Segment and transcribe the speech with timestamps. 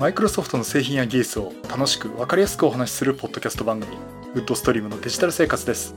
[0.00, 3.98] マイクロソフトの製品や技術を楽しく分かりやすくお話しするポッドキャスト番組
[4.34, 5.94] ウッドストリームのデジタル生活です。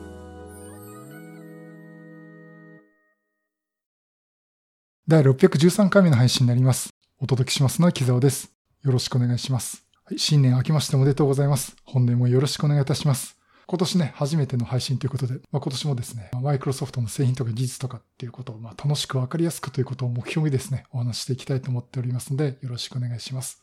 [5.08, 6.90] 第613回目の配信になります。
[7.22, 8.52] お届けしますのは木澤です。
[8.84, 9.86] よろしくお願いします。
[10.04, 11.78] はい、新年明けましておめでとうございます。
[11.86, 13.38] 本年もよろしくお願いいたします。
[13.68, 23.63] 今年ね、初めての配信ということで、まあ、今年もですね、マイクロソフトの製品とか技術とかっていうことを、まあ、楽しくわかりやすくということを目標にですね、お話していきたいと思っておりますので、よろしくお願いします。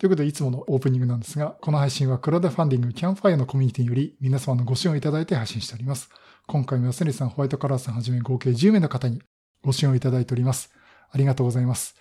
[0.00, 6.08] ということで、いつものオープニングなんですが、この配信はクラウドファンディングキャンファイアのコミュニティにより皆様のご支援をいただいて配信しております。
[6.46, 9.20] 今回も安成さん、ホワイトカラーさんはじめ合計10名の方に
[9.62, 10.72] ご支援をいただいております。
[11.10, 11.96] ありがとうございます。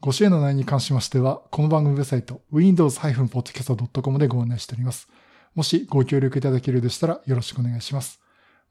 [0.00, 5.08] ご支援の内容に関しましては、この番組ウェブサイト、windows-podcast.com でご案内しております。
[5.54, 8.20] もしご協力いただけるでしたらよろしくお願いします。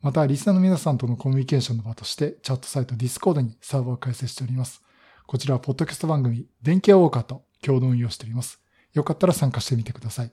[0.01, 4.81] また、リスナーの皆さんとのコミュニケーションの場として、チャットサイト Discord にサーバーを開設しております。
[5.25, 8.62] こちらは、ポッドキャスト番組、電気屋ウォーカーと共同運用しております。
[8.93, 10.31] よかったら参加してみてください。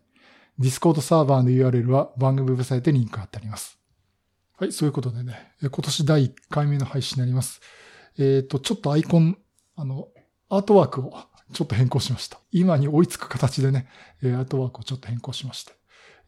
[0.59, 3.79] Discord サーバーの URL は番組ウェブサイトにリンク貼ってあります。
[4.59, 7.61] はい、そういうことでね、今年第1回目の配信になります。
[8.19, 9.39] えっ、ー、と、ちょっとアイコン、
[9.75, 10.09] あの、
[10.51, 11.15] アートワークを
[11.55, 12.39] ちょっと変更しました。
[12.53, 13.89] 今に追いつく形でね、
[14.23, 15.73] アートワークをちょっと変更しまして。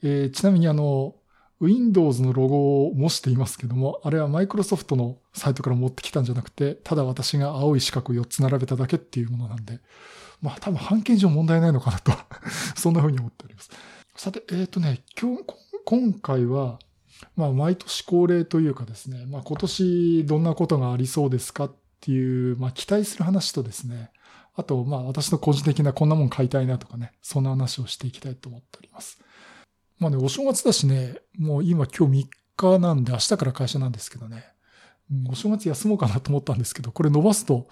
[0.03, 1.15] えー、ちなみにあの、
[1.61, 9.79] Windows のロゴを模していますけども、あれはマイクロソフトのサイトから持ってきたんじゃなくて、ただ私が青い四角を4つ並べただけっていうものなんで、
[10.43, 12.13] まあ多分判件上問題ないのかなと
[12.77, 13.71] そんな風に思っております。
[14.17, 15.45] さて、えっ、ー、とね、今日、
[15.87, 16.79] 今回は、
[17.37, 24.11] まあ毎年恒例というかですね、まあ今年どんなことがありそうですかっていう、まあ期待する話とですね、
[24.55, 29.19] あと、まあ私の個人的なこんなもん買いたいなとかね、そんな話をしていきたいと思っております。
[29.99, 32.27] まあね、お正月だしね、もう今今日3
[32.57, 34.45] 日なんで明日から会社なんですけどね、
[35.31, 37.69] お正月休もうかなと思ったんですけど、これ伸ばすと、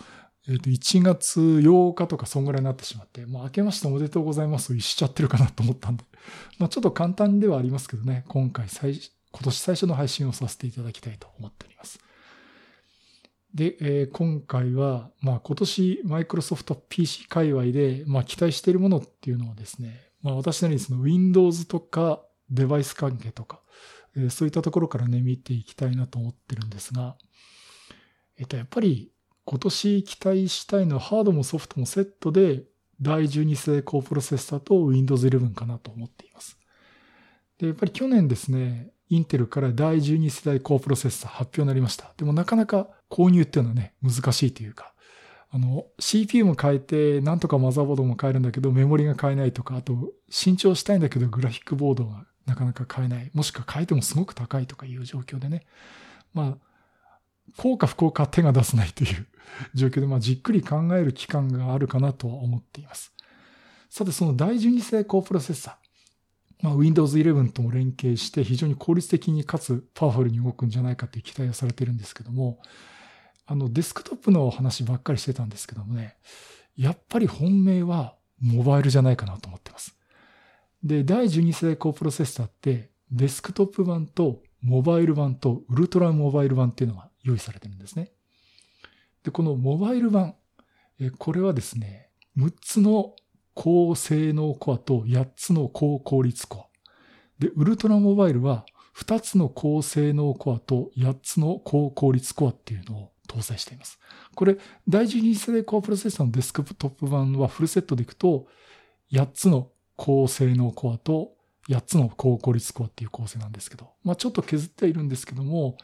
[0.49, 6.05] えっ、と、1月8日とかそんぐらいになってしまって、まあ、明けましておめでとうございますをしちゃってるかなと思ったんで、
[6.59, 8.95] まあ、ちょっと簡単ではありますけどね、今回最、
[9.33, 12.01] 今年最初の配信をさせていただきたいと思っております。
[13.55, 23.61] で、えー、今回は、まあ、今年、マイクロソフト PC 界隈で、まあ、期待しているものっていうのをですね、まあ私なりにその Windows とかデバイス関係とか、
[24.17, 27.17] えー、そういったところからね、見ていきたいなと思ってるんですが、
[28.39, 29.13] えっと、やっぱり
[29.51, 32.63] 今年期待したいのはハードもソフトもセットで
[33.03, 36.57] 第12世代高プロセッサーと Windows 11かなと思っています。
[37.59, 42.13] で、やっぱり去年ですね、インテルから第12世代高プロセッサー発表になりました。
[42.17, 44.95] でもなかなか購入っていうのはね、難しいというか、
[45.51, 53.33] あの、CPU も変えて、なんとかマザーボードも変えるんだけど、メモリが変えないとか、あと、新調したいんだけど、グラフィックボードがなかなか変えない。
[53.35, 55.67] もしくは変えてもすごく高いとかいう状況でね。
[56.35, 56.71] まあ、
[57.57, 59.27] 効果不効果手が出せないという
[59.75, 63.13] 状況で、まあ、じっくり考える期間があるかなとは思っています。
[63.89, 65.75] さて、その第12世高プロセッサー。
[66.63, 72.61] まあ、Windows 11とも連携して非常に効率的にかつパワフルに動くんじゃないかという期待をされてるんですけども、
[73.47, 76.17] あの、デスクトップの話ばっかりしてたんですけどもね、
[76.77, 79.97] やっぱり本命はモバイルじゃないかなと思ってます。
[80.83, 88.13] で、第12世高プロセッサーって、デスクトップ版とモバイル版とウルトラモバイル版っていうのが用意されてるんですね。
[89.25, 90.35] で、このモバイル版、
[91.19, 93.15] これはですね、6つの
[93.55, 96.67] 高性能コアと8つの高効率コア。
[97.39, 98.65] で、ウルトラモバイルは
[98.97, 103.99] 2つの高性能コアと8つの高効率コアっていうのを搭載しています。
[104.35, 108.47] これ、第12世代コアプロセッサーのデスクトップ版はフルセットでいくと、
[109.13, 111.33] 8つの高性能コアと
[111.69, 115.77] 8つの高効率コアっていう構成なんですけど、まあちょっと削ってはいるんですけども、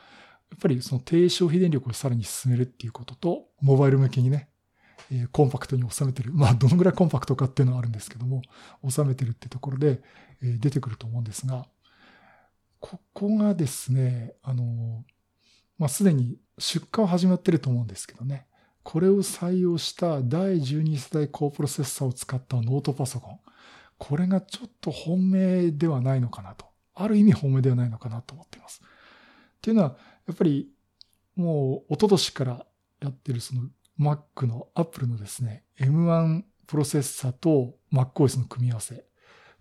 [0.50, 4.48] やっぱりその低消費電力をさらに進めるっていうことと、モバイル向けにね、
[5.10, 6.32] え、コンパクトに収めてる。
[6.32, 8.42] まあどのぐらいコンパクトかっていうのはあるんですけども、
[8.88, 10.02] 収めてるってところで、
[10.42, 11.66] え、出てくると思うんですが、
[12.80, 15.04] ここがですね、あの、
[15.78, 18.46] まあすでに出荷は始まってると思うんですけどね。
[18.82, 23.40] これを採用した第12世代高プロセッサーを使ったノートパソコン。
[23.98, 26.66] これがちょっと本命ではないのかなと。
[26.94, 28.80] ある意味本命ではないのかなと思っています。
[28.82, 29.96] っていうのは、
[30.26, 30.68] やっぱり
[31.36, 32.66] もう一昨年から
[33.00, 33.62] やってるその
[33.98, 39.04] Mac の Apple のですね、M1 プロセッサーと MacOS の組み合わせ。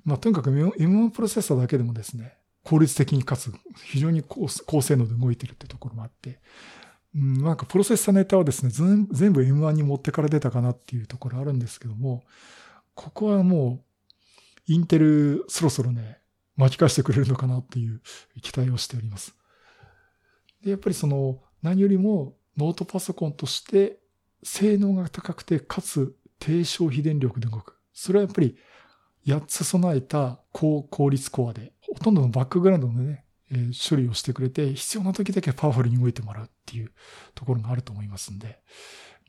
[0.03, 3.51] まあ、とにかく M1 プロセッサーだけでもですね、効率的にかつ
[3.85, 4.47] 非常に高
[4.81, 6.39] 性能で動いてるってところもあって、
[7.15, 12.23] うん、なんかプロセッサーネタはですね、全部 M1 に持ってから出たかなっていうところあるんですけども、
[12.94, 13.81] ここはも
[14.67, 16.19] う、インテルそろそろね、
[16.57, 18.01] 巻き返してくれるのかなっていう
[18.41, 19.35] 期待をしております。
[20.65, 24.00] で、やっぱりその、何よりもノートパソコンとして
[24.44, 27.77] 性能が高くて、かつ低消費電力で動く。
[27.94, 28.57] それはやっぱり
[29.25, 36.91] 8つ備えた高効率コアで、ほとんどのバックグラウンドのね、え、処理をしてくれて、必要な時だけパワフルに動いてもらうっていう
[37.35, 38.59] ところがあると思いますんで、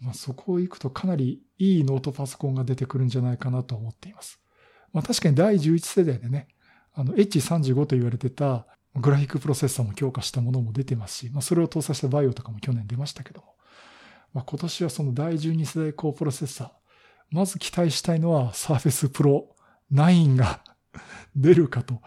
[0.01, 4.41] まあ、そこを行くとかなりいいノートパソコンが出てくるんじゃないかなと思っています。
[4.93, 6.49] まあ、確かに第11世代でね、
[6.95, 8.67] あの H35 と言われてた
[9.01, 13.55] グラフィックプロセッサーも強化したものも出てますし、まあ、それを搭載したバイオとかも去年出ましたけども、
[14.33, 16.71] まあ、今年はその第12世代高プロセッサー、
[17.31, 19.45] まず期待したいのは Surface Pro
[19.93, 20.61] 9が
[21.37, 22.01] 出るかと。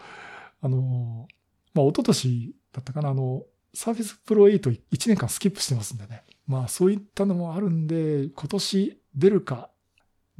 [0.60, 1.26] あの、
[1.74, 3.44] まあ、一昨年だったかな、あの、
[3.74, 6.24] Surface Pro 8 1年間スキップしてますんでね。
[6.46, 9.70] まあそういったのもあるんで、今年出るか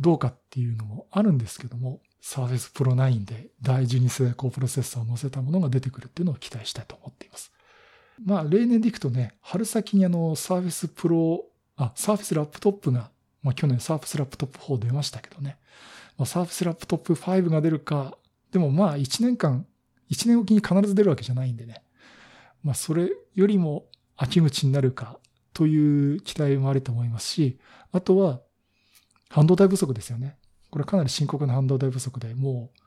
[0.00, 7.50] どうかっていうのもあるんですけども、Surface Pro 9で第12世代高プロセッサーを載せたものが出てくるっていうのを期待したいと思っています。
[8.24, 11.40] まあ例年でいくとね、春先にあの Surface Pro、
[11.76, 13.10] あ、Surface ラップトップが、
[13.42, 15.56] まあ去年 Surface ラップトップ4出ましたけどね、
[16.18, 18.16] まあ、Surface ラップトップ5が出るか、
[18.52, 19.66] でもまあ1年間、
[20.10, 21.82] 1年おきに必ず出るわけじゃないんでね、
[22.62, 25.18] まあそれよりも秋口になるか
[25.54, 27.58] という期待もあると思いますし、
[27.92, 28.40] あとは
[29.30, 30.36] 半導体不足ですよね。
[30.70, 32.80] これかなり深刻な半導体不足で、もう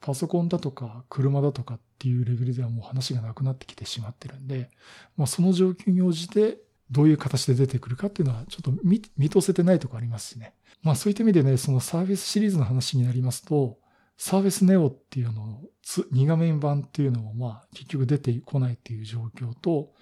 [0.00, 4.70] パソコンだとか車だとかっていうレベルではもう話がなくなってきてしまってるんで、
[5.16, 6.58] まあ、その状況に応じて
[6.90, 10.54] どういう形で出てくるかっていうのはちょっと見通せてないとこありますしね。
[10.82, 13.78] まあそういった意味でね、そのサーフェスシリーズの話になりますと、
[14.18, 15.70] Surface Neo っていうのを
[16.12, 19.92] 2画面版っていうのもまあ結局出てこないっていう状況と、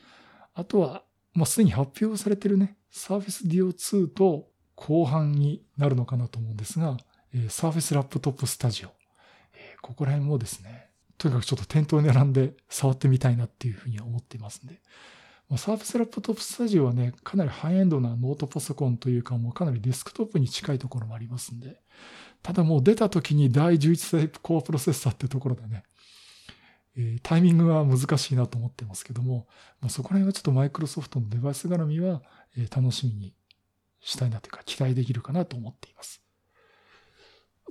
[0.55, 1.05] あとは
[1.35, 6.97] もうすでに発表されてるね、サーフェス DO2 と後半になるのかなと思うんですが、
[7.34, 8.91] えー、 Surface Laptop Studio。
[9.55, 14.81] え、ここら辺もですね、とにかくちょっと店頭に並んで触ってみたいなっていうふうに思っていますんで。
[15.49, 21.81] まあ、 Surface Laptop Studio はね、かなりハイエンドなノートパソコンというか、もうかなりデスクトップに近いところもありますんで、
[22.43, 25.84] ただもう出た時に第11世代コアプロセッサーってところでね、
[26.96, 29.46] え、タイミングは難しいなと思ってますけども、
[29.81, 32.23] ま、そこら辺はちょっとマイクロソフトのデバイス絡みは、
[32.56, 33.34] え、楽しみに
[34.00, 36.22] したいなというか期待できるかなと思っています。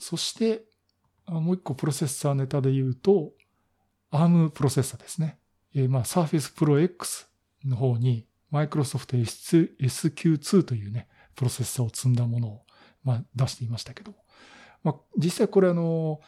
[0.01, 0.63] そして、
[1.27, 3.33] もう一個プロセッサーネタで言うと、
[4.11, 5.37] ARM プロセッサーですね。
[5.75, 7.27] えー、まあ Surface Pro X
[7.63, 12.61] の方にマイクロソフト SQ2 というね、プロセッサーを積んだものを、
[13.03, 14.13] まあ、出していましたけど。
[14.83, 16.19] まあ、実際これあの、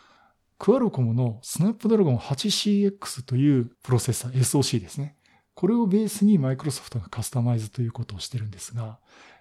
[0.59, 5.17] クアルコムのスナップドラゴン 8CX というプロセッサー、SOC ですね。
[5.55, 8.99] これをベースにマイクロソフトがカスタマイズということをしてるんですが、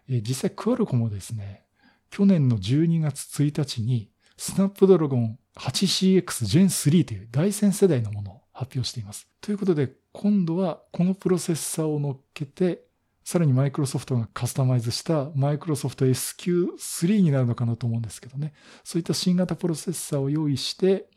[0.08, 1.64] え、実際クアルコムはですね、
[2.11, 9.29] 去年の12月1日にスナップドラゴン 8CX Gen 3という第戦世代のものを発表しています。
[9.40, 12.84] ということで、今度はこのプロセッサーを乗っけて、
[13.25, 18.52] さらにマイクロソフトがカスタマイズしたマイクロソフト SQ3 になるのかなと思うんですけどね。
[18.82, 21.08] そういった新型プロセッサーを用意して、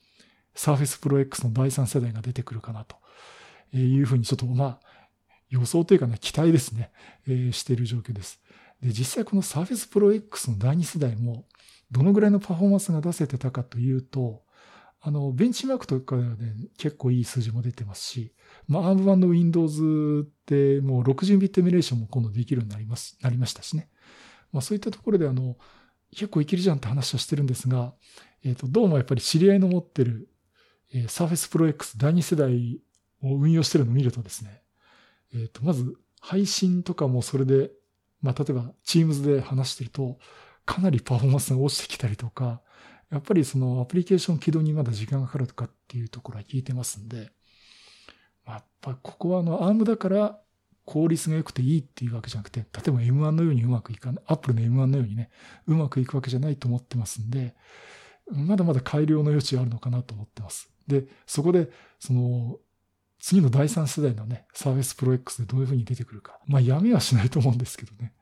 [0.56, 2.96] Surface Pro X の第3世代が出てくるかなと
[3.76, 4.80] いうふうにちょっとまあ
[5.50, 6.92] 予想というかね、期待ですね、
[7.52, 8.40] している状況です。
[8.82, 11.46] で、実際この Surface Pro X の第2世代も
[11.92, 14.44] どのぐらいのパフォーマンスが出せてたかというと、
[15.02, 18.34] あの、ベンチマークとかではね、結構いい数字も出てますし、
[18.68, 23.90] まあ、ARM 版の Windows ってもう60ビットエミュレーションも今度できるようになります、なりましたしね。
[24.52, 25.58] まあ、そういったところであの、
[26.12, 27.94] 結構いけるじゃんって話はしてるんですが、
[28.44, 30.30] えっ、ー、と、どうもやっぱり知り合いの持ってる、
[30.94, 32.82] えー、Surface Pro X 第2世代
[33.22, 34.63] を運用してるのを見るとですね、
[35.34, 37.70] えっ、ー、と、まず配信とかもそれで、
[38.22, 40.18] まあ、例えば Teams で話してると、
[40.65, 42.62] かなりパフォーマンスが落ちてきたりとか、
[43.12, 47.31] やっぱりそのアプリケーション起動にまだ時間がかかるとかっていうところは聞いてますんで、
[48.48, 50.39] やっぱここはあの ARM だから
[50.86, 55.29] 効率が良くていいっていうわけじゃなくて、例えば M1 のようにうまくいかない、Apple の M1 のようにね、
[55.67, 57.55] うまくいくわけじゃないと思ってますんで、
[58.31, 60.69] まだまだ改良の余地あるのかなと思ってます。
[60.88, 61.69] で、そこで、
[62.00, 62.57] その、
[63.19, 66.39] 次の第3世代のね、サーフェスプロ X でどういうふうに出てくるか。
[66.48, 68.13] まあ、やめはしないと思うんですけどね。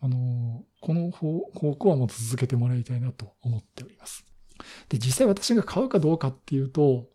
[0.00, 4.24] あの、この方向はもっと続けてもらいたいなと思っております。
[4.88, 7.06] で、実際私が買うかどうかっていうと、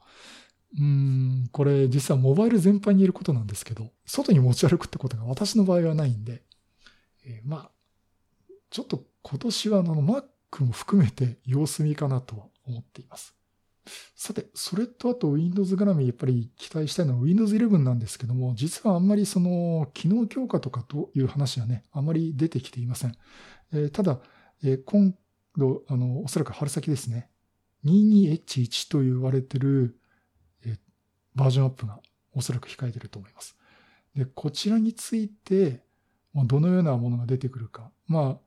[0.79, 6.43] うん、これ実はモバイル全般に言えることなんですけど、外に持ち歩くってことが私の場合はないんで、
[7.25, 7.71] えー、まあ、
[8.69, 13.35] ちょっと今年はあの Mac も含めて様子見かなとは思っています。
[14.15, 23.15] さて、それとあと Windows 絡みやっぱり期待したいのは Windows 11なんですけども、実はあんまりその機能強化とかという話はね、あまり出てきていません。
[23.73, 24.19] えー、ただ、
[24.63, 25.13] えー、今
[25.57, 27.29] 度、あの、おそらく春先ですね、
[27.85, 29.99] 22H1 と言われてる、
[30.65, 30.77] え
[31.35, 31.99] バージョンアップが
[32.33, 33.57] おそらく控えてると思います。
[34.15, 35.81] で、こちらについて、
[36.33, 37.91] どのようなものが出てくるか。
[38.07, 38.39] ま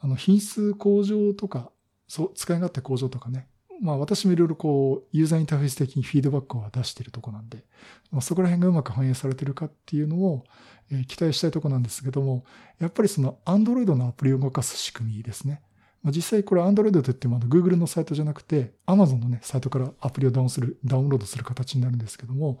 [0.00, 1.70] あ、あの、品質向上とか、
[2.08, 3.48] そう、使い勝手向上とかね。
[3.80, 7.64] まあ私もいろいろこう、ユーザーインターフェース的にフィードバックを出しているとこなんで、
[8.10, 10.44] まあ、そこら辺がうまく反映されてるかっていうのを、
[10.90, 12.44] えー、期待したいとこなんですけども、
[12.78, 15.62] やっぱりその Android のアプリを動かす仕組みですね。
[16.02, 22.60] まあ、実際これ Android といってもあの Google のサイトじゃなくて Amazon のね、サイトからアプリをダウンする、ダウンロードする形になるんですけども、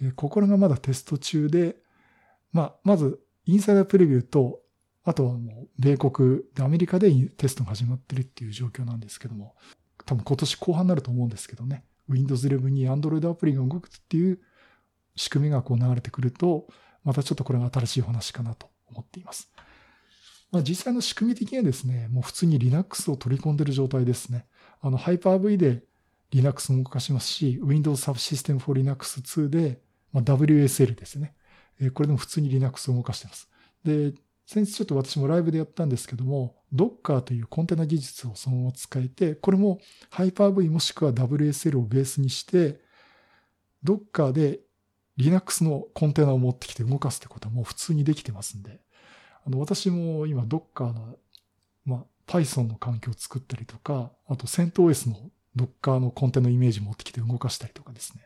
[0.00, 1.76] えー、ここらがまだテスト中で、
[2.52, 4.60] まあ、まずインサイダープレビューと
[5.04, 9.54] あとはもう、米国でアメリカでテストが始まってるっていう状況なんですけども、
[10.06, 14.40] 多分今年後半になると思うんですけどね、Windows 11に Android アプリが動くっていう
[15.16, 16.66] 仕組みがこう流れてくると、
[17.04, 19.50] またちょっとこれが新しい話かなと思っています。
[20.50, 24.46] まあ、実際の仕組み的にはですね、もう普通に Linux を取り込んでる状態ですね。
[24.80, 25.82] あの、Hyper-V で
[26.30, 29.80] Linux を動かしますし、Windows Subsystem for Linux 2で、
[30.12, 31.34] まあ、WSL ですね。
[31.92, 33.50] これでも普通に Linux を動かしてます。
[33.84, 34.14] で、
[34.46, 42.80] 先日ちょっと私もライブでやったんですけども、Docker というコンテナ技術をそのまま使えて、これも Hyper-V もしくは WSL をベースにして、
[43.84, 44.60] Docker で
[45.16, 48.80] Linux のコンテナを持ってきて動かすってことはもう普通にできてますんで、
[49.46, 51.16] あの、私も今 Docker の、
[51.84, 58.22] まあ、Python の環境を作ったりとか、あと CentOS の Docker のコンテナイメージ持ってきて動かしたりとかですね。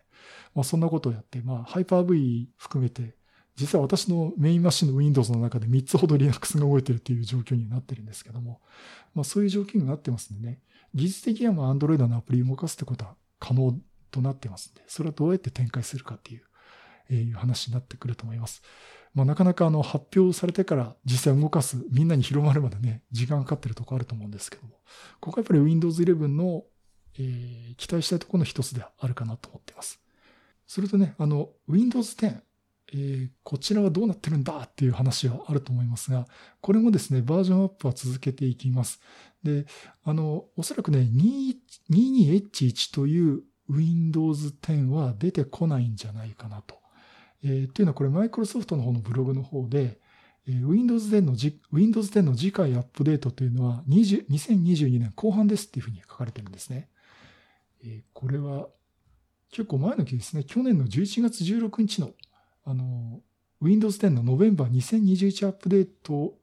[0.55, 3.17] まあ、そんなことをやって、まあ、Hyper-V 含めて
[3.58, 8.60] 実は私のメインマシンの Windows の中で3つほど Linux が動いてるっていう状況になってるんですけども、
[9.14, 10.60] まあそういう状況になってますんでね、
[10.94, 13.76] 技術的にはまあ Android のアプリを動かすってことは可能
[14.12, 16.42] となってますんで、それはどうやって展開するかっていう、
[17.10, 18.62] えー、話になってくると思います。
[19.12, 24.74] まあなかなかあの発表されてから実際動かす、みんなに広まるまでね、時間がかかってるとこあると思うんですけども、
[25.18, 26.62] ここはやっぱり Windows 11の、
[27.18, 30.00] えー、期待したいところの一つであるかなと思っています。
[30.68, 32.42] それとね、あの、Windows 10、
[32.92, 36.26] えー、こちらはどうなってるんだっていう話はあると思いますが、
[36.61, 39.00] これもですね、バージョンアップは続けていきます。
[39.42, 39.66] で、
[40.04, 41.09] あの、おそらくね、
[41.90, 46.78] 22H1 という Windows 10は出てこないんじゃないかなと。
[47.42, 50.00] えー、というのはこれ、マイクロソフトの方のブログの方で、
[50.47, 51.37] えー、Windows 10の
[51.73, 56.88] Windows 10の次回アップデートというのは20 2022年後半ですっていうふうに書かれてるんですね。
[57.85, 58.68] えー、これは
[59.50, 60.45] 結構前の記ですね。
[60.45, 62.11] 去年の11月16日の
[62.68, 63.22] あの、
[63.62, 66.34] Windows 10の November 2021アップデート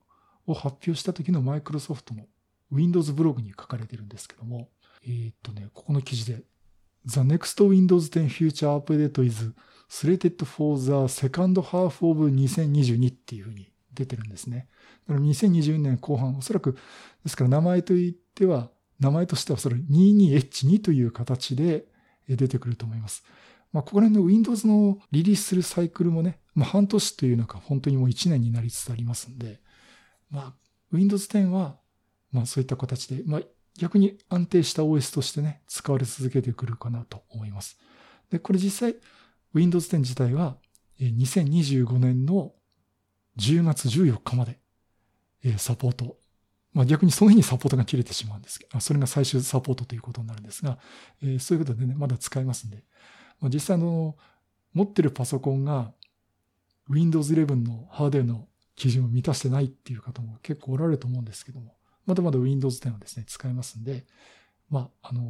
[0.47, 2.25] を発表した時のマイクロソフトの
[2.71, 4.69] Windows ブログに書かれてるんですけども、
[5.05, 6.41] えー、っとね、ここの記事で、
[7.05, 9.53] The next Windows 10 future update is
[9.87, 14.67] slated for the second half of 2022っていうふうに出てるんですね。
[15.07, 16.73] だから2020年後半、おそらく、
[17.23, 21.85] ですから名前といっては、名前としてはそれ 22H2 という形で
[22.27, 23.23] 出てくると思います。
[23.75, 29.59] まあ、ここら辺の Windows のリリースするサイクルもね、まあ、半年というのか本当にもう1年になりつつありますんで、
[30.31, 30.53] まあ、
[30.93, 31.75] Windows 10は、
[32.31, 33.41] まあそういった形で、まあ
[33.77, 37.77] 逆に安定した OS としてね、使われ続けてくるかなと思います。
[38.29, 38.95] で、これ実際、
[39.53, 40.55] Windows 10自体は、
[41.01, 42.53] 2025年の
[43.37, 44.57] 10月14日まで、
[45.57, 46.17] サポート。
[46.71, 50.79] まあ逆にその日にサポートが切れてしまうんですけど、それが最終サポートということになるんですが、
[51.39, 52.85] そういうことでね、まだ使えますんで、
[53.43, 54.15] 実際の
[54.73, 55.91] 持ってるパソコンが
[56.89, 61.75] Windows 11のハードウェアの基準を満たしてないっていう方も結構おられると思うんですけども、
[62.05, 64.05] まだまだ Windows 10はですね、使えますんで、
[64.69, 65.21] まあ、あの、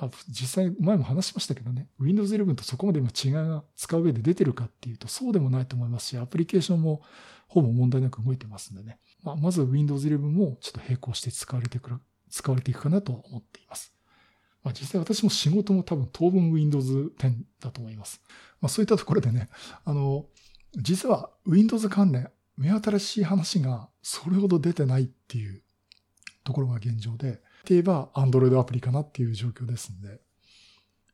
[0.00, 7.02] まあ、実際前も話しましたけどね、Windows 11とそこまで今違いが使う上で出てるかっていうとそうでもないと思いますし、アプリケーションも
[7.48, 11.96] ほぼ問題なく動いてますんでね、まあ、まず Windows 11もちょっと並行して使われてくる、
[12.30, 13.93] 使われていくかなと思っています。
[14.64, 18.20] まあ、実際私も仕事も多分当分 Windows 10だと思います。
[18.60, 19.50] まあ、そういったところでね、
[19.84, 20.26] あの、
[20.76, 25.62] 実は Windows 関連、目新しい話がそれほど出てないっていう
[26.44, 27.40] ところが現状で、って
[27.70, 30.20] 言えば Android アプリかなっていう状況ですんで、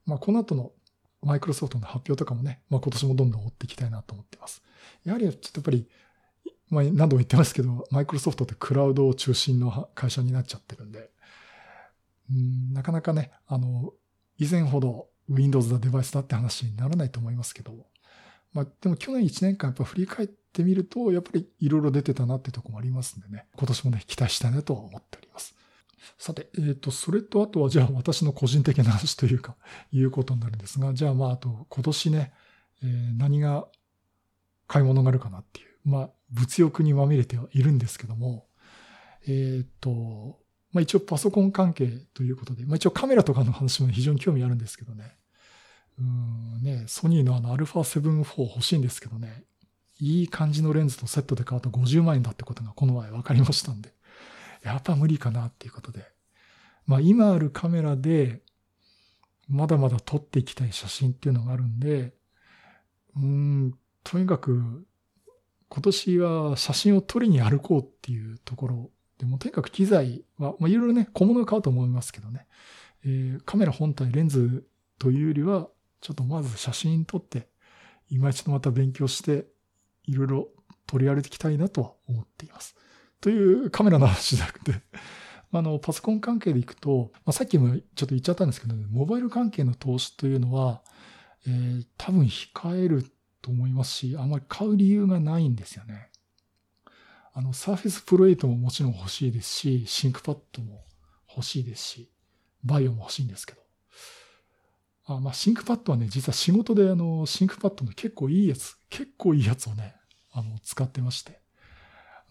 [0.06, 0.72] まあ、この後の
[1.22, 4.62] マイクロソフトの発表とかもね、まあ、今年もどんどん追っていきたいなと思ってます。
[5.04, 5.88] やはりちょっとやっぱり、
[6.68, 11.10] まあ、何度も言ってますけど、マイクロソフトってクラウドを中心の会社になっちゃってるんで、
[12.30, 13.92] うんなかなかね、あの、
[14.38, 17.72] 以前ほど Windows だデバイスだって話にならないと思いますけど、
[18.52, 25.54] まあでも去年1年間やっぱ振り返ってみると、やっぱりいろいろ出てたなってとこもありますんでね、今年もね、期待したいなとは思っております。
[26.18, 29.56] さて、えっ、ー、と、それとあとはじゃあ私の個人的な話というか、
[29.92, 32.32] いうことになるんですが、じゃあまああと今年ね、
[32.82, 33.68] えー、何が
[34.66, 38.46] 買い物があるかなっていう、まあ物欲にまみれてはいるんですけども、
[39.26, 40.39] えっ、ー、と、
[40.72, 45.16] まあ一応パソコン関係ということで、まあ一応カメラとかの話も非常に興味あるんですけどね。
[45.98, 49.44] うんね、ソニーのあの α7-4 欲しいんですけどね。
[49.98, 53.92] いい感じのレンズとセットで買うと50万円だってことがこの前分かりましたんで。
[54.62, 56.04] やっぱ無理かなっていうことで。
[56.86, 58.40] まあ今あるカメラで、
[59.48, 62.14] まだまだ撮っていきたい写真っていうのがあるんで、
[63.16, 63.74] うん、
[64.04, 64.86] とにかく
[65.68, 72.46] 今年は写真を撮りに歩こうっていうところでもとにかく機材は、まあいろいろね、小物を買うと思いますけどね、
[73.04, 74.66] えー、カメラ本体、レンズ
[74.98, 75.68] というよりは、
[76.00, 77.48] ちょっとまず写真撮って、
[78.08, 79.46] 今一度また勉強して、
[80.04, 80.48] いろいろ
[80.86, 82.74] 取り歩きたいなとは思っています。
[83.20, 84.72] というカメラの話じゃなくて
[85.52, 90.82] あの、パソコン関係でいくと、まあ、さっきもちょっと言っちゃったんですけど、ね、モバイル関係の投資というのは、
[91.46, 93.04] えー、多分控える
[93.42, 96.10] と思いますし、あんまり買う理由がないんですよね。
[97.32, 100.84] あの、Surface Pro 8ももちろん欲しいですし、 ThinkPad も
[101.28, 102.10] 欲しいですし、
[102.64, 103.60] VAIO も欲しいんですけど。
[105.06, 109.94] あまあ、 ThinkPad はね、実は仕事であの、 ThinkPad の結構いいやつ、結構いいやつをね、
[110.32, 111.40] あの、使ってまして。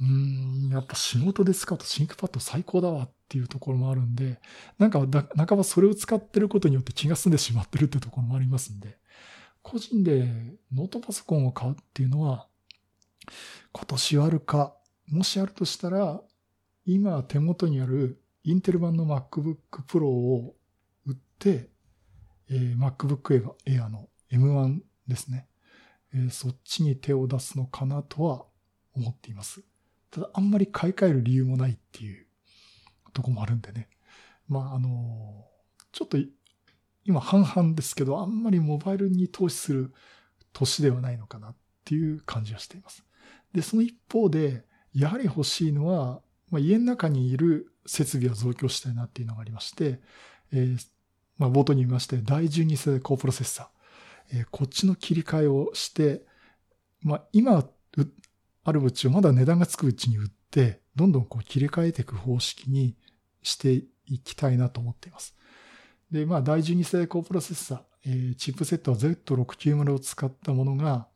[0.02, 4.40] うん、やっぱ仕事で使うとシンクパッド最高だわっていうところもあるんで、
[4.78, 5.00] なんか
[5.36, 8.98] 半ばそれを使ってることによって気が済んでしまってるっていうところもありますんで、
[9.62, 10.26] 個人で
[10.74, 12.48] ノートパソコンを買うっていうのは、
[13.74, 14.74] 今年はあるか、
[15.12, 16.22] もしあるとしたら、
[16.86, 20.56] 今手元にあるインテル版の MacBook Pro を
[21.06, 21.70] 売って、
[22.50, 25.48] えー、MacBook Air の M1 ですね、
[26.14, 28.46] えー、そっちに手を出すのかなとは
[28.96, 29.62] 思っています。
[30.12, 32.26] ただあんまり買い替える理由もないっていう
[33.14, 33.90] とこもあるんでね。
[34.48, 35.46] まああの、
[35.92, 36.18] ちょっと
[37.04, 39.94] 今半々ですけど、あんまりモバイルに投資する
[40.54, 43.04] 年ではないのかなっていう感じはしています。
[43.54, 50.00] で、その一方で、やはり欲しいのは、まあ、家の中にいる設備を増強したいなっていうのがありまして、
[50.52, 50.88] えー、
[51.38, 56.24] まあ、冒頭に言いまして、第12世代高プロセッサー、えー、こっちの切り替えをして、
[57.02, 57.66] まあ、今
[58.64, 62.96] あるうちをまだ値段がつくうちに売って、どんどんこう切り替えていく方式に
[63.42, 65.36] していきたいなと思っています。
[66.12, 71.08] で、まあ、第12世代高プロセッサー、えー、チップセットは Z690 を使ったものが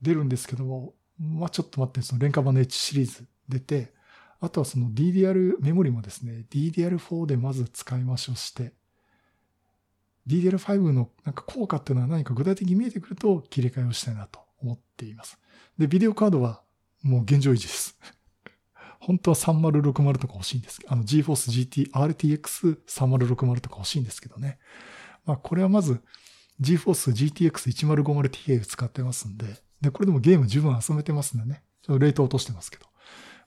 [0.00, 3.92] 出るんですけども、まあ、ちょっと待って、その廉価版の H シリーズ出て、
[4.40, 8.72] あとはその DDR メモリもですね、DDR4 でまず使いましょうして、
[10.26, 15.38] DDR5 のなんか効果っていうのは何か具体的に見えてくると切り替えをしたいなと思っています。
[15.78, 16.62] で、ビデオカードは
[17.02, 17.98] もう現状維持です。
[19.00, 24.58] 本当は3060とか欲しいんですけどあの GForce GT RTX3060 とか欲しいんですけどね。
[25.26, 26.00] まあこれはまず
[26.60, 27.12] GForce
[27.50, 31.62] GTX1050Ti を使ってますんで、で、これでもゲーム十分遊べてますんでね。
[31.82, 32.86] ちょっとレート落としてますけど。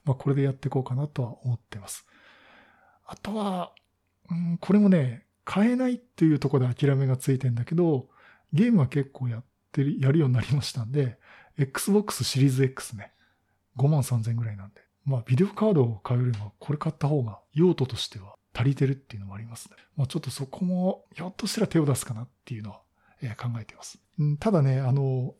[0.06, 2.06] まあこれでやっていこうかなとは思ってます。
[3.06, 3.71] あとは、
[4.30, 8.10] うん、これもね、買えないっていうところで諦めがついてんだけど、
[8.54, 11.17] ゲームは結構やってる、やるようになりましたんで、
[11.58, 13.13] Xbox シリーズ X ね。
[13.78, 14.82] 5万3000ぐらいなんで。
[15.06, 19.78] まあ、ビデオカードを買うよりも、これ買った方が用途としては足りてるっていうのもありますね。
[19.95, 22.82] まあ、ちょっとそこも、ひょっとしたら手を出すかなっていうのは、
[23.21, 24.00] え考えています。
[24.19, 25.34] うん、ただね、あの、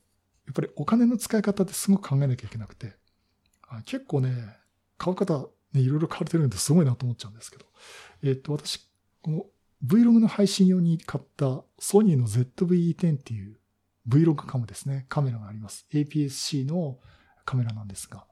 [0.48, 2.94] やっぱりお金の使い方ってすごく考えなきゃいけなくて、
[3.86, 4.32] 結構ね、
[4.98, 7.66] 買う方、ね、いろいろ買われてるんですごいなと思っちゃうんですけど、
[8.24, 8.90] えっ、と、私、
[9.22, 9.46] この
[9.86, 13.58] Vlog の配信用に買ったソニーの ZV-10 っていう
[14.08, 15.06] Vlog カムですね。
[15.10, 15.86] カメラがあります。
[15.94, 16.98] APS-C の
[17.46, 18.26] カメラなんですが、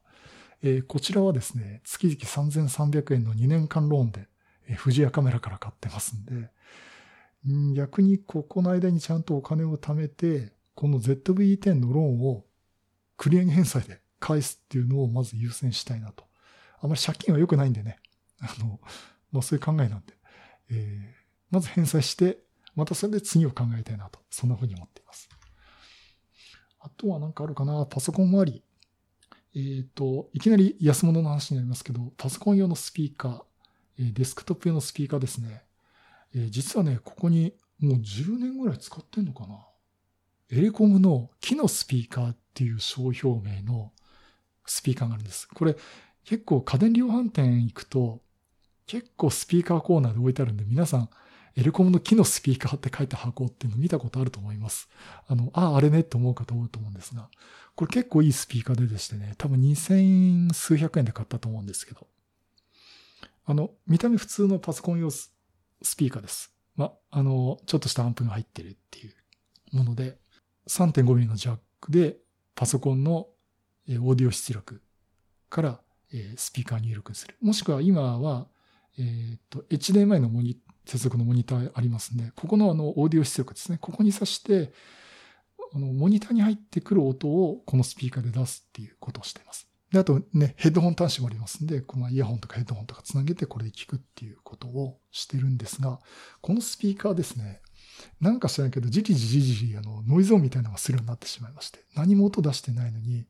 [0.64, 4.28] え、こちらはですね、月々3300円の2年間ローンで、
[4.68, 6.50] えー、富士屋カメラから買ってますんで、
[7.48, 12.46] ん逆にここの間にちゃんとお金を貯めて、この ZV-10 のローンを
[13.18, 16.26] クリア返済で返すっていうのをまず優先したいなと。
[16.82, 17.98] あまり借金は良くないんでね。
[18.42, 18.80] あの、
[19.32, 20.14] まあそういう考えなんで。
[20.70, 22.40] えー、まず返済して、
[22.76, 24.20] またそれで次を考えたいなと。
[24.30, 25.30] そんな風に思っています。
[26.80, 28.64] あとは何かあるかなパソコン周り。
[29.56, 33.44] えっ、ー、と、いきなり安物の話になりますけど、パソコン用のスピーカー、
[34.00, 35.64] えー、デスクトップ用のスピーカーですね。
[36.34, 39.66] えー、実はね、ここにもう10年ぐらい使ってんのかな
[40.52, 43.92] エレコムの木のスピーカーっていう商標名の
[44.66, 45.48] スピーカーがあるんです。
[45.48, 45.76] これ
[46.24, 48.22] 結構家電量販店行くと
[48.88, 51.10] 結構スピーカーコーナーで置いてあるんで皆さん
[51.58, 54.90] エルコムの木のスピーカーって書いた箱っていうの見たことあると思います。
[55.28, 57.30] あの、ああ、あれねって思う方多いと思うんですが、
[57.76, 62.08] これ結構いいスピーカーででしてね、多分2000数百円で買ったと思うんですけど、
[63.46, 65.32] あの、見た目普通のパソコン用ス
[65.96, 66.52] ピーカーです。
[66.76, 69.14] ま、あの、ちょっとしたアンプが入ってるっていう
[69.72, 70.18] もので、
[70.68, 72.18] 3.5mm のジャックで
[72.56, 74.82] パソコンのオーディオ出力
[75.50, 75.80] から
[76.38, 77.36] スピーカー入力する。
[77.42, 78.48] もしくは今は、
[78.98, 83.78] えっ、と、HDMI のモニ接続のモニターありますんで、ここのあの、オーディオ出力ですね。
[83.82, 84.72] ここに挿して、
[85.74, 89.68] あの、モニターに入ってくる音をこのスピーカーで出すっていうことをしています。
[89.92, 96.00] で、あとね、ヘッドホン端子もありますんで、このイヤホンとかヘッドホンとかつなげてこれで聞くっていうことをしてるんですが、
[96.42, 97.62] このスピーカーですね、
[98.20, 103.26] なんか知らないけど、じりじりじりあの、ノイズ音みたいなのがするようになってしまいまして、何も音出してないのに、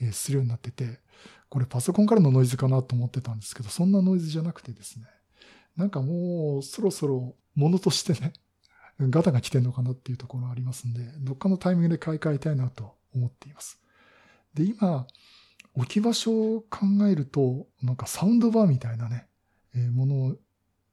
[0.00, 1.00] えー、するようになってて、
[1.48, 5.06] これパソコンからのノイズかなと思ってたんですけど、そんなノイズじゃなくてですね、
[5.76, 8.32] なんかもうそろそろ物としてね、
[9.00, 13.80] ガタが来てんのかなっていうところありますんで、どっかのタイミングで買い替えたいなと思っています。
[14.54, 15.06] で、今、
[15.74, 19.26] 置き場所を考えると、なんかサウンドバーみたいなね、
[19.74, 20.36] えー、もの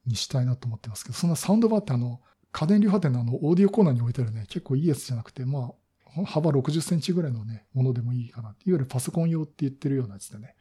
[0.06, 2.22] にしたいなと思ってますけど、そんなサウンドバーってあの、
[2.58, 5.74] 家電量販店のあの、オーディオコーナーに置いてあるね、結構いいやつじゃなくて、ま
[6.15, 8.50] あ、幅60センチぐらいのね、ものでもいいかな。
[8.50, 10.56] いわゆるパソコン用って言ってるようなやつでね、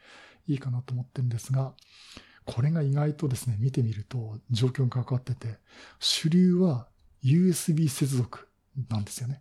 [0.47, 1.73] いいかなと思ってるんですが、
[2.45, 5.57] これが意外とですね、見てみると状況に関わってて、
[5.99, 6.87] 主流は
[7.25, 8.47] USB 接続
[8.91, 9.41] なんですよね。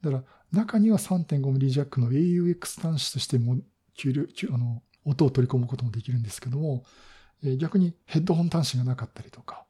[0.00, 6.82] だから、中には 3.5mm ジャックの AUX 端子としても、あの、音を取り込むこともできるんですけども、
[7.58, 9.66] 逆にヘッドホン端子がなかったりとか、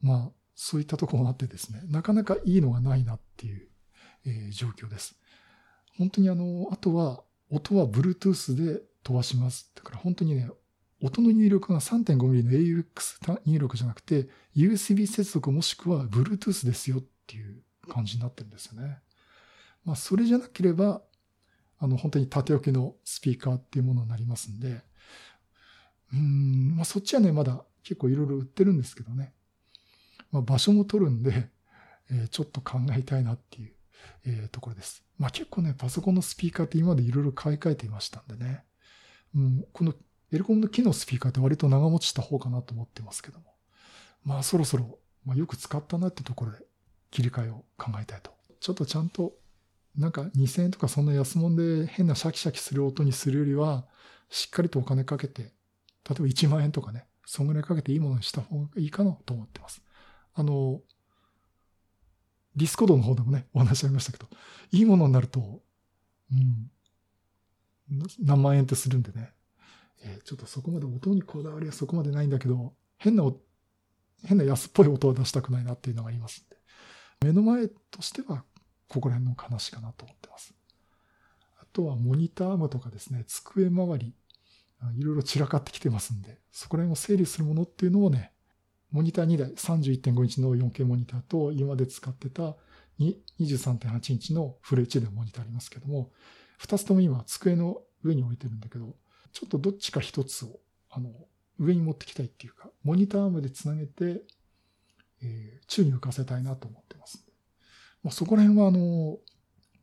[0.00, 3.68] まあ、そういったところもあってですね、なかなかいいのがないなっていう、
[4.26, 5.16] えー、状況です。
[5.98, 9.70] 本当にあの、あとは、音は Bluetooth で飛ばします。
[9.74, 10.50] だから本当にね、
[11.02, 18.98] 音の入力が 3.5mm の AUX 入力じゃなくて、USB 接続もしくは Bluetooth ですよっていう感じになってるんですよね。
[19.84, 21.02] まあ、それじゃなければ、
[21.78, 24.82] あの、本当に縦置きのスピーカーっていうものになりますんで、
[26.12, 29.34] うん、まあ、そっちはね、まだ結構いろいろ売ってるんですけどね。
[30.34, 31.48] まあ、場所も取るんで、
[32.10, 33.72] え、ちょっと考えたいなっていう、
[34.24, 35.04] え、ところです。
[35.16, 38.64] まあ、結構ね、パソコンのスピーカーって今までいろいろ買い替えていましたんでね。
[39.36, 39.94] うん、この
[40.32, 43.54] エルコムの木のスピーカーって割と長持ちした方かなと思ってますけども。
[44.24, 46.58] まあそろそろ、まあ、よく使ったなってところで
[47.12, 48.32] 切り替えを考えたいと。
[48.58, 49.36] ちょっとちゃんと、
[49.96, 53.86] なんか2000円とかそんな安物で変なシャキシャキする音にするよりは、
[54.30, 55.52] しっかりとお金かけて、例え
[56.08, 59.83] ば1万円とかね、そんぐらいかけていいものにした方がいいかなと思ってます。
[60.34, 60.80] あの、
[62.56, 64.28] Discord の方でもね、お話ありましたけど、
[64.70, 65.62] いいものになると、
[66.32, 66.70] うん、
[68.20, 69.32] 何万円ってするんでね、
[70.04, 73.24] えー、ちょっとそこまで音にこだわりはそこまでないんだけど、変な、
[74.24, 76.56] 変な安っぽい音を出したくないなっていうのがありますんで。
[77.26, 78.44] 目の前としては、
[78.88, 80.54] ここら辺の話かなと思ってます。
[81.60, 84.14] あとはモニターアームとかですね、机周り、
[84.98, 88.33] いろいろ散らかってきてますんで、そこら辺を整理するものっていうのをね、
[88.94, 92.54] モニター2台、31.5インチの 4K モニターと、今まで使ってた
[93.40, 96.12] 23.8インチのフル HD のモニターありますけども、
[96.58, 98.94] 二つとも今机の上に置いてるんだけど、
[99.32, 101.10] ちょっとどっちか一つを、あの、
[101.58, 104.22] 上に持ってきたいっていうか、モニターアームでつなげて、
[105.24, 107.26] えー、宙に浮かせたいなと思ってます。
[108.04, 109.18] まあ、そこら辺は、あの、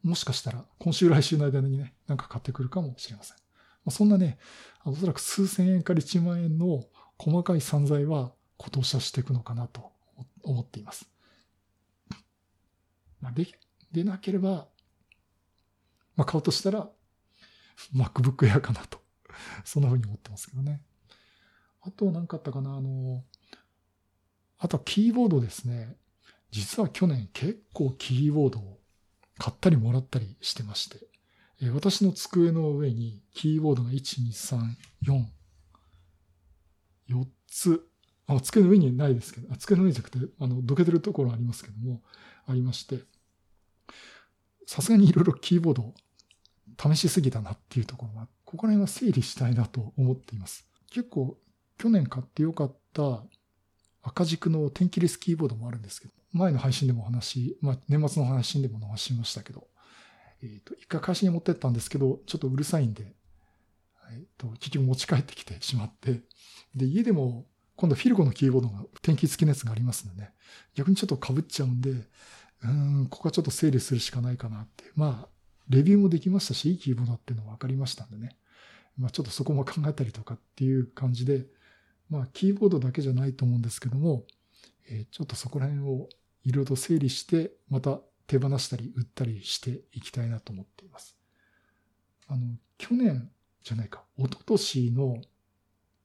[0.03, 3.35] もしかしたら、今週来週の間にね、なんか買ってくるかもしれません。
[3.35, 3.41] ま
[3.87, 4.37] あ、そんなね、
[4.85, 6.85] おそらく数千円から1万円の
[7.17, 9.91] 細かい散財は今年はしていくのかなと
[10.43, 11.09] 思っています。
[13.19, 13.47] まあ、で、
[13.91, 14.67] でなければ、
[16.15, 16.87] まあ、買うとしたら、
[17.95, 19.01] MacBook Air かなと
[19.63, 20.81] そんな風に思ってますけどね。
[21.81, 23.23] あと何かあったかなあの、
[24.59, 25.95] あとはキーボードですね。
[26.51, 28.79] 実は去年結構キーボードを
[29.39, 30.99] 買ったりもらったりしてまして、
[31.63, 34.59] え私の机の上にキーボードが1、2、3、
[35.07, 35.25] 4、
[37.09, 37.90] 4つ、
[38.27, 42.01] あ机の上にないですけど、机の上じゃなくて、あの、どけてるところありますけども、
[42.47, 42.99] ありまして、
[44.65, 45.93] さすがにいろいろキーボード
[46.77, 50.67] 試しすぎたなっていうところがここら辺は整理したいなと思っています。
[50.89, 51.37] 結構、
[51.77, 53.23] 去年買ってよかった
[54.03, 59.67] 赤軸の天気レスキーボードもあるんですけど、前の配信でもお話、まあ、年末の配信でもお話しましたけど、
[60.43, 63.13] えっ、ー、と、一回会社に持ってったんですけど、ちょっとうるさいんで、
[64.11, 66.21] えっ、ー、と、結局持ち帰ってきてしまって、
[66.75, 70.33] で、家でも今度フィルコのキーボードが天気付きのやつがありますのでね、
[70.75, 71.91] 逆にちょっと被っちゃうんで、
[72.63, 74.85] うん、ここはちょっと整理するしかないかなって。
[74.95, 75.29] まあ、
[75.69, 78.37] レビューもできましたし、いいキーボードっていうのも分かりましたんでね。
[78.97, 81.47] まあ、ちょっとそこも考えたりとかっていう感じで、
[82.09, 84.25] まあ、キーボードだけじゃないと思うんですけども、
[84.89, 86.09] えー、ちょっとそこら辺を
[86.43, 91.17] いろいろと整理して、また手放したり売ったりしていきたいなと思っています。
[92.27, 92.41] あの、
[92.77, 93.31] 去年
[93.63, 95.21] じゃないか、一昨年の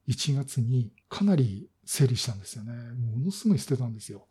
[0.08, 2.72] 1月にかなり整理したんですよね。
[2.72, 4.26] ものすごい捨てたんですよ。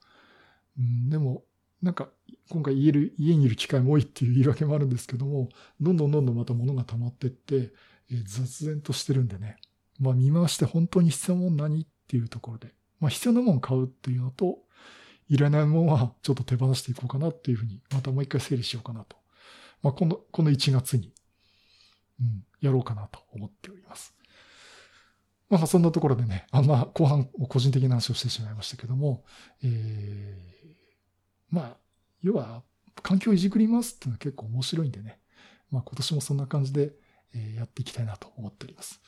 [0.78, 1.44] うん、でも、
[1.82, 2.10] なんか、
[2.50, 7.74] 今回家る家にいる機会も多いっていう言い訳もあるんですけども、どんどんどんどんまた物が溜まってって、
[8.12, 9.58] え雑然としてるんでね。
[10.00, 12.74] まあ見回して本当に必要なもん何っていうところで。
[13.00, 14.60] まあ必要なもん買うっていうのと、
[15.28, 19.18] いらないもんはちょっと手放していこうかなっていうふうに、またもう一回整理しようかなと。
[19.82, 21.14] まあこの、この1月に、
[22.20, 24.16] うん、やろうかなと思っております。
[25.50, 29.24] まあ、そんなところでね、あんま後半個人的な話をしてしまいましたけども、
[29.64, 31.78] えー、まあ、
[32.22, 32.64] 要は、
[33.04, 35.20] 環境をいじくりますっていうのは結構面白いんでね、
[35.70, 36.94] まあ今年もそんな感じで
[37.56, 39.02] やっていきたいなと思っております。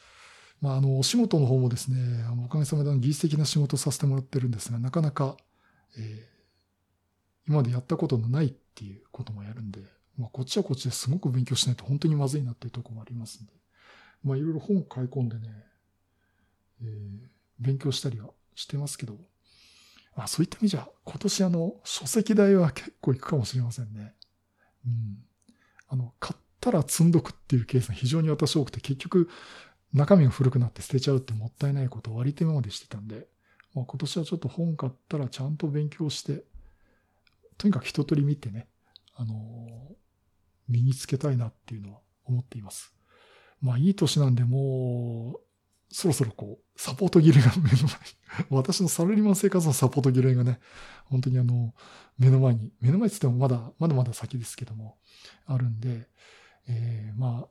[0.62, 1.97] まあ、あの、お仕事の方もですね、
[2.45, 5.38] おかげさまで技術的な仕事をさせてもらってるんですが、なかなか、
[5.97, 9.82] えー、今までやったことのないっていうこともやるんで、
[10.17, 13.54] まあ、こっちはこっちですごく勉強しないと本当にまずいなっていうところもありますんで、
[14.23, 15.47] まあ、いろいろ本を買い込んでね、
[16.82, 17.28] えー、
[17.60, 19.18] 勉強したりはしてますけど、
[20.16, 24.16] あ、そういった意味じゃ、今年あの、書籍代は結構いくかもしれませんね。
[24.86, 25.18] うん。
[25.90, 29.30] あの、買ったら積んどくっていうケースが非常に私多くて、結局、
[29.94, 33.28] 中身が古くなって捨てちゃうってもったいないことを割と今までしてたんで、
[33.74, 36.44] まあ、今年はちょっと本買ったらちゃんと勉強して、
[37.58, 38.68] とにかく一通り見てね、
[39.16, 39.96] あのー、
[40.68, 42.94] 身につけたいなっていうのは思っています。
[43.62, 45.47] まあいい年なんでもう、
[45.89, 47.78] そろそろこう、サポート切れが目の前に、
[48.50, 50.60] 私のサラリーマン生活のサポート切れがね、
[51.06, 51.73] 本当にあの、
[52.17, 54.97] 目の前に、目の前って言ってもまだ、まだまだ先ですけども、
[55.45, 56.08] あるんで、
[56.67, 57.47] えー、まあ、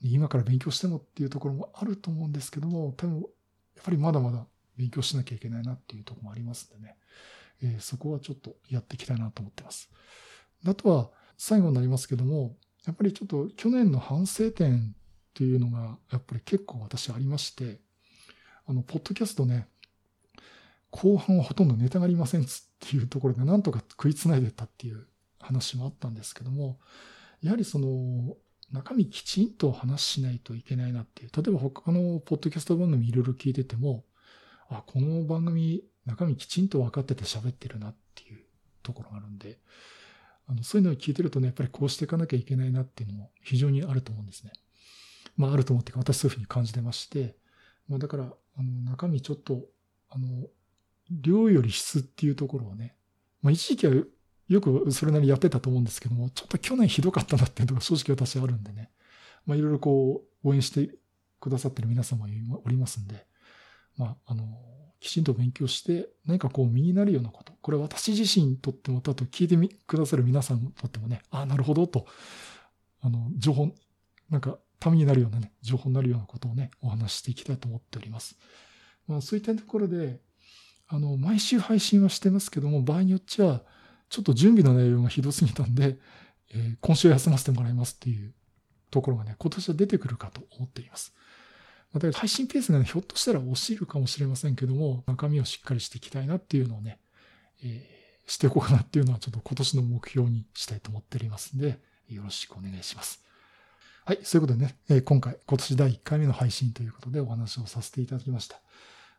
[0.00, 6.96] 今から勉強してもっていうところもあると思うんですけども、多分、やっぱりまだまだ勉強しなきゃいけないなっていうところもありますんでね、
[7.62, 9.88] えー、そこはちょっとやっていきたいなと思ってます。
[10.66, 14.94] あとは、最後になりますけども、やっぱりちょっと去年の反省点
[15.38, 17.78] というのが、やっぱり結構私ありまして、
[18.66, 19.68] あの、ポッドキャストね、
[20.90, 22.44] 後半はほとんどネタがありませんっ
[22.80, 25.06] ていうところで、なんとか食いつないでたっていう
[25.38, 26.80] 話もあったんですけども、
[27.40, 28.36] やはりその、
[28.72, 31.30] 中身きちんと話しないといけないなっていう。
[31.36, 34.04] 例えば他のポッドキャスト番組いろいろ聞いてても、
[34.68, 38.40] あ、この番組中身きちんと分かってて喋ってるなっていう
[38.82, 39.60] ところがあるんで、
[40.48, 44.52] あの、そういうのを聞いてるとね、やっぱりこうしていかなきゃいけないなっていうのも非常にあると思うんですね。
[45.38, 47.36] まあ、あると思って私そういうふうに感じてまして、
[47.88, 49.62] まあ、だから、あの、中身ちょっと、
[50.10, 50.48] あの、
[51.10, 52.94] 量より質っていうところをね、
[53.40, 53.94] まあ、一時期は
[54.48, 58.90] よくそれなりやってたと思うんですけども、ちょっと去年ひどかったなっていうのが 正直私あるんでね。
[59.46, 60.98] まあいろいろこう、応援して
[61.40, 62.26] くださってる皆様
[62.64, 63.26] おりますんで、
[63.96, 64.44] まあ、あの、
[65.00, 67.52] きちんと勉強して、何かこう身になるようなこと。
[67.60, 72.06] これ私自身にとっても、あと聞いてみくださる皆さんにとってもね、ああ、なるほどと、
[73.00, 73.74] あの、情報、
[74.30, 78.36] なんか、ためになるようなね、情報になるようなことをね、お話していきたいと思っております。
[79.06, 80.20] まあ、そういったところで、
[80.86, 83.62] あの、毎週配信はしてますけども、場合によっちゃ、
[84.08, 85.98] ちょっと準備の内容がひどすぎたんで、
[86.54, 88.32] えー、今週休ませてもらいますっていう
[88.90, 91.14] ところがね、今年は出てくるかと思っています。
[91.92, 97.00] また配信ペースがね、ひょっとしたら落ちるかもしれませんけども、中身をしっかりしていきたいなっていうのをね、
[97.62, 103.27] えー、していこうかなっていうのはちょっと今年の目標にしたいと思っておりますんで、よろしくお願いします。
[104.08, 108.58] はい、そういうことでね、え、今回、今年第1回目の配信ということでお話をさせていただきました。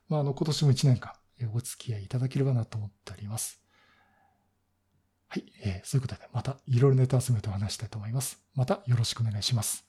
[0.07, 3.61] まあ、あの、今年も1年間、え、お付き合いいただければなと思っております。
[5.27, 8.41] はい、えー、そういうことで、またいろいろネタ集めてお話したいと思います。
[8.55, 9.77] またよろしくお願いします。